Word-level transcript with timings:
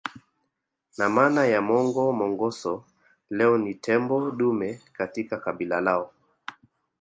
Na 0.97 1.05
maana 1.09 1.45
ya 1.45 1.61
Mongo 1.61 2.11
Mongoso 2.11 2.85
leo 3.29 3.57
ni 3.57 3.73
tembo 3.75 4.31
dume 4.31 4.81
katika 4.93 5.37
kabila 5.37 5.81
lao 5.81 6.13